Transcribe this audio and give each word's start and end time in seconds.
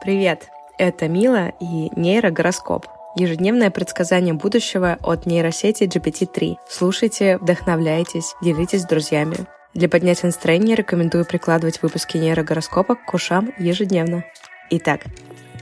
Привет! 0.00 0.48
Это 0.78 1.08
Мила 1.08 1.52
и 1.58 1.90
нейрогороскоп. 1.96 2.86
Ежедневное 3.16 3.70
предсказание 3.70 4.32
будущего 4.32 4.96
от 5.02 5.26
нейросети 5.26 5.84
GPT-3. 5.84 6.54
Слушайте, 6.68 7.36
вдохновляйтесь, 7.38 8.36
делитесь 8.40 8.82
с 8.82 8.86
друзьями. 8.86 9.36
Для 9.74 9.88
поднятия 9.88 10.26
настроения 10.26 10.76
рекомендую 10.76 11.24
прикладывать 11.24 11.82
выпуски 11.82 12.16
нейрогороскопа 12.16 12.94
к 12.94 13.12
ушам 13.12 13.52
ежедневно. 13.58 14.24
Итак, 14.70 15.00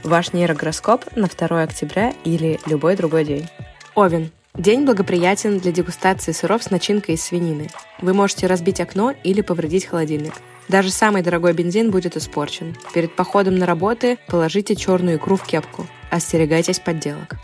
ваш 0.03 0.33
нейрогороскоп 0.33 1.15
на 1.15 1.27
2 1.27 1.63
октября 1.63 2.13
или 2.23 2.59
любой 2.67 2.95
другой 2.95 3.25
день. 3.25 3.49
Овен. 3.95 4.31
День 4.57 4.85
благоприятен 4.85 5.59
для 5.59 5.71
дегустации 5.71 6.31
сыров 6.31 6.63
с 6.63 6.71
начинкой 6.71 7.13
из 7.13 7.23
свинины. 7.23 7.69
Вы 8.01 8.15
можете 8.15 8.47
разбить 8.47 8.81
окно 8.81 9.13
или 9.23 9.41
повредить 9.41 9.85
холодильник. 9.85 10.33
Даже 10.67 10.89
самый 10.89 11.21
дорогой 11.21 11.53
бензин 11.53 11.91
будет 11.91 12.17
испорчен. 12.17 12.75
Перед 12.91 13.15
походом 13.15 13.55
на 13.55 13.67
работы 13.67 14.17
положите 14.27 14.75
черную 14.75 15.17
икру 15.17 15.35
в 15.35 15.45
кепку. 15.45 15.85
Остерегайтесь 16.09 16.79
подделок. 16.79 17.35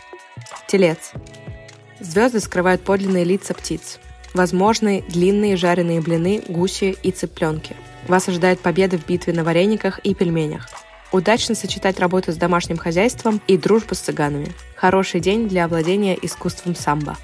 Телец. 0.67 1.11
Звезды 1.99 2.39
скрывают 2.39 2.81
подлинные 2.81 3.25
лица 3.25 3.53
птиц. 3.53 3.99
Возможны 4.33 5.03
длинные 5.07 5.55
жареные 5.55 6.01
блины, 6.01 6.41
гуси 6.47 6.97
и 7.03 7.11
цыпленки. 7.11 7.75
Вас 8.07 8.27
ожидает 8.27 8.59
победа 8.59 8.97
в 8.97 9.05
битве 9.05 9.33
на 9.33 9.43
варениках 9.43 9.99
и 9.99 10.15
пельменях. 10.15 10.67
Удачно 11.13 11.53
сочетать 11.53 11.99
работу 11.99 12.31
с 12.31 12.37
домашним 12.37 12.77
хозяйством 12.77 13.39
и 13.45 13.55
дружбу 13.55 13.93
с 13.93 13.99
цыганами. 13.99 14.51
Хороший 14.75 15.19
день 15.19 15.47
для 15.47 15.65
овладения 15.65 16.15
искусством 16.15 16.75
самбо. 16.75 17.15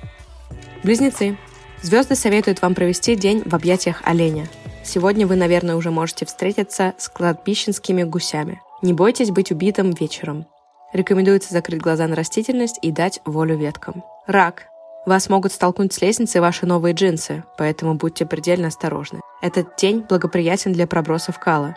Близнецы. 0.83 1.37
Звезды 1.81 2.15
советуют 2.15 2.61
вам 2.61 2.75
провести 2.75 3.15
день 3.15 3.41
в 3.43 3.55
объятиях 3.55 4.01
оленя. 4.03 4.47
Сегодня 4.83 5.25
вы, 5.25 5.35
наверное, 5.35 5.75
уже 5.75 5.89
можете 5.89 6.27
встретиться 6.27 6.93
с 6.99 7.09
кладбищенскими 7.09 8.03
гусями. 8.03 8.61
Не 8.83 8.93
бойтесь 8.93 9.31
быть 9.31 9.51
убитым 9.51 9.89
вечером. 9.91 10.45
Рекомендуется 10.93 11.51
закрыть 11.51 11.81
глаза 11.81 12.07
на 12.07 12.15
растительность 12.15 12.77
и 12.83 12.91
дать 12.91 13.21
волю 13.25 13.57
веткам. 13.57 14.03
Рак. 14.27 14.67
Вас 15.07 15.29
могут 15.29 15.51
столкнуть 15.51 15.93
с 15.93 16.01
лестницы 16.01 16.41
ваши 16.41 16.67
новые 16.67 16.93
джинсы, 16.93 17.43
поэтому 17.57 17.95
будьте 17.95 18.27
предельно 18.27 18.67
осторожны. 18.67 19.19
Этот 19.41 19.77
день 19.77 20.05
благоприятен 20.07 20.73
для 20.73 20.85
пробросов 20.85 21.39
кала. 21.39 21.75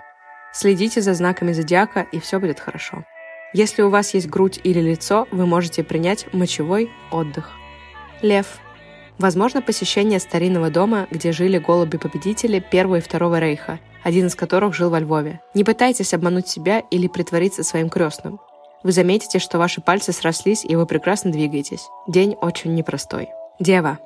Следите 0.52 1.00
за 1.00 1.14
знаками 1.14 1.52
зодиака, 1.52 2.06
и 2.12 2.20
все 2.20 2.38
будет 2.38 2.60
хорошо. 2.60 3.04
Если 3.54 3.82
у 3.82 3.90
вас 3.90 4.14
есть 4.14 4.28
грудь 4.28 4.60
или 4.64 4.80
лицо, 4.80 5.26
вы 5.30 5.46
можете 5.46 5.82
принять 5.82 6.32
мочевой 6.32 6.90
отдых. 7.10 7.50
Лев. 8.22 8.58
Возможно, 9.18 9.60
посещение 9.60 10.20
старинного 10.20 10.70
дома, 10.70 11.06
где 11.10 11.32
жили 11.32 11.58
голуби-победители 11.58 12.60
Первого 12.60 12.96
и 12.96 13.00
Второго 13.00 13.38
Рейха, 13.38 13.78
один 14.02 14.26
из 14.26 14.34
которых 14.34 14.74
жил 14.74 14.90
во 14.90 15.00
Львове. 15.00 15.40
Не 15.54 15.64
пытайтесь 15.64 16.14
обмануть 16.14 16.48
себя 16.48 16.80
или 16.90 17.08
притвориться 17.08 17.62
своим 17.62 17.88
крестным. 17.88 18.40
Вы 18.82 18.92
заметите, 18.92 19.38
что 19.38 19.58
ваши 19.58 19.80
пальцы 19.80 20.12
срослись, 20.12 20.64
и 20.64 20.74
вы 20.74 20.86
прекрасно 20.86 21.30
двигаетесь. 21.30 21.86
День 22.08 22.36
очень 22.40 22.74
непростой. 22.74 23.28
Дева. 23.60 23.98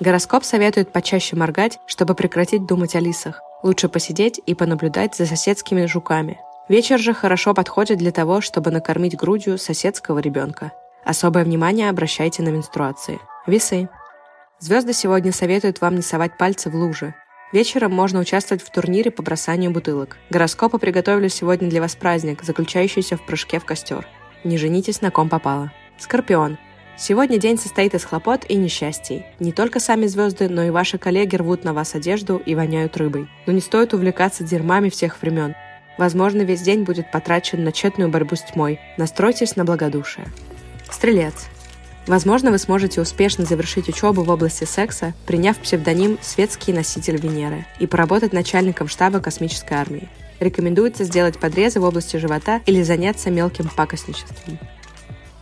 Гороскоп 0.00 0.44
советует 0.44 0.92
почаще 0.92 1.34
моргать, 1.34 1.78
чтобы 1.86 2.14
прекратить 2.14 2.66
думать 2.66 2.94
о 2.94 3.00
лисах. 3.00 3.42
Лучше 3.62 3.88
посидеть 3.88 4.40
и 4.44 4.54
понаблюдать 4.54 5.14
за 5.14 5.26
соседскими 5.26 5.86
жуками. 5.86 6.40
Вечер 6.68 6.98
же 6.98 7.14
хорошо 7.14 7.54
подходит 7.54 7.98
для 7.98 8.12
того, 8.12 8.40
чтобы 8.40 8.70
накормить 8.70 9.16
грудью 9.16 9.58
соседского 9.58 10.18
ребенка. 10.18 10.72
Особое 11.04 11.44
внимание 11.44 11.90
обращайте 11.90 12.42
на 12.42 12.48
менструации. 12.48 13.20
Весы. 13.46 13.88
Звезды 14.58 14.92
сегодня 14.92 15.32
советуют 15.32 15.80
вам 15.80 15.96
не 15.96 16.02
совать 16.02 16.38
пальцы 16.38 16.70
в 16.70 16.74
лужи. 16.74 17.14
Вечером 17.52 17.92
можно 17.92 18.20
участвовать 18.20 18.62
в 18.62 18.70
турнире 18.70 19.10
по 19.10 19.22
бросанию 19.22 19.70
бутылок. 19.70 20.16
Гороскопы 20.30 20.78
приготовили 20.78 21.28
сегодня 21.28 21.68
для 21.68 21.80
вас 21.80 21.94
праздник, 21.94 22.42
заключающийся 22.42 23.16
в 23.16 23.26
прыжке 23.26 23.58
в 23.58 23.64
костер. 23.64 24.06
Не 24.42 24.56
женитесь 24.56 25.02
на 25.02 25.10
ком 25.10 25.28
попало. 25.28 25.72
Скорпион. 25.98 26.58
Сегодня 27.04 27.36
день 27.36 27.58
состоит 27.58 27.94
из 27.94 28.04
хлопот 28.04 28.44
и 28.48 28.54
несчастий. 28.54 29.26
Не 29.40 29.50
только 29.50 29.80
сами 29.80 30.06
звезды, 30.06 30.48
но 30.48 30.62
и 30.62 30.70
ваши 30.70 30.98
коллеги 30.98 31.34
рвут 31.34 31.64
на 31.64 31.72
вас 31.72 31.96
одежду 31.96 32.40
и 32.46 32.54
воняют 32.54 32.96
рыбой. 32.96 33.28
Но 33.44 33.52
не 33.52 33.60
стоит 33.60 33.92
увлекаться 33.92 34.44
дерьмами 34.44 34.88
всех 34.88 35.20
времен. 35.20 35.56
Возможно, 35.98 36.42
весь 36.42 36.60
день 36.60 36.84
будет 36.84 37.10
потрачен 37.10 37.64
на 37.64 37.72
тщетную 37.72 38.08
борьбу 38.08 38.36
с 38.36 38.42
тьмой. 38.42 38.78
Настройтесь 38.98 39.56
на 39.56 39.64
благодушие. 39.64 40.28
Стрелец. 40.92 41.48
Возможно, 42.06 42.52
вы 42.52 42.58
сможете 42.58 43.00
успешно 43.00 43.46
завершить 43.46 43.88
учебу 43.88 44.22
в 44.22 44.30
области 44.30 44.62
секса, 44.62 45.12
приняв 45.26 45.58
псевдоним 45.58 46.18
«Светский 46.22 46.72
носитель 46.72 47.16
Венеры» 47.16 47.66
и 47.80 47.88
поработать 47.88 48.32
начальником 48.32 48.86
штаба 48.86 49.18
космической 49.18 49.74
армии. 49.74 50.08
Рекомендуется 50.38 51.02
сделать 51.02 51.40
подрезы 51.40 51.80
в 51.80 51.84
области 51.84 52.16
живота 52.16 52.60
или 52.64 52.80
заняться 52.84 53.28
мелким 53.28 53.68
пакостничеством. 53.74 54.60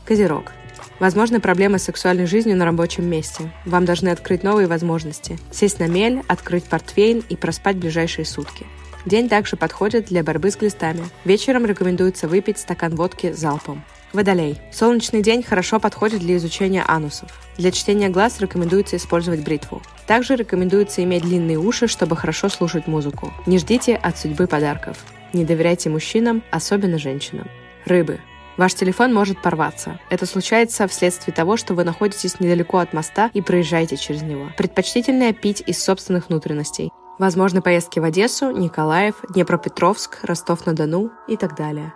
Козерог. 0.07 0.53
Возможны 1.01 1.41
проблемы 1.41 1.79
с 1.79 1.85
сексуальной 1.85 2.27
жизнью 2.27 2.59
на 2.59 2.67
рабочем 2.67 3.09
месте. 3.09 3.51
Вам 3.65 3.87
должны 3.87 4.11
открыть 4.11 4.43
новые 4.43 4.69
возможности. 4.69 5.39
Сесть 5.51 5.81
на 5.81 5.89
мель, 5.89 6.23
открыть 6.29 6.65
портфель 6.65 7.25
и 7.31 7.37
проспать 7.37 7.79
ближайшие 7.79 8.27
сутки. 8.27 8.67
День 9.07 9.31
также 9.31 9.57
подходит 9.57 10.07
для 10.07 10.23
борьбы 10.23 10.51
с 10.51 10.57
глистами. 10.57 11.03
Вечером 11.25 11.65
рекомендуется 11.65 12.29
выпить 12.29 12.59
стакан 12.59 12.95
водки 12.95 13.33
залпом. 13.33 13.83
Водолей. 14.13 14.59
Солнечный 14.73 15.23
день 15.23 15.43
хорошо 15.43 15.81
подходит 15.81 16.21
для 16.21 16.37
изучения 16.37 16.85
анусов. 16.87 17.31
Для 17.57 17.71
чтения 17.71 18.11
глаз 18.11 18.39
рекомендуется 18.41 18.97
использовать 18.97 19.41
бритву. 19.41 19.81
Также 20.07 20.37
рекомендуется 20.37 21.03
иметь 21.03 21.23
длинные 21.23 21.57
уши, 21.57 21.87
чтобы 21.87 22.15
хорошо 22.15 22.51
слушать 22.51 22.87
музыку. 22.87 23.33
Не 23.47 23.59
ждите 23.59 23.95
от 23.95 24.19
судьбы 24.19 24.47
подарков. 24.47 24.99
Не 25.33 25.47
доверяйте 25.47 25.89
мужчинам, 25.89 26.43
особенно 26.51 26.99
женщинам. 26.99 27.49
Рыбы. 27.87 28.21
Ваш 28.61 28.75
телефон 28.75 29.15
может 29.15 29.41
порваться. 29.41 29.99
Это 30.11 30.27
случается 30.27 30.87
вследствие 30.87 31.35
того, 31.35 31.57
что 31.57 31.73
вы 31.73 31.83
находитесь 31.83 32.41
недалеко 32.41 32.77
от 32.77 32.93
моста 32.93 33.31
и 33.33 33.41
проезжаете 33.41 33.97
через 33.97 34.21
него. 34.21 34.51
Предпочтительно 34.59 35.33
пить 35.33 35.63
из 35.67 35.83
собственных 35.83 36.29
внутренностей. 36.29 36.91
Возможно 37.19 37.63
поездки 37.63 38.01
в 38.01 38.05
Одессу, 38.05 38.51
Николаев, 38.51 39.15
Днепропетровск, 39.31 40.19
Ростов-на-Дону 40.25 41.11
и 41.27 41.39
так 41.39 41.57
далее. 41.57 41.95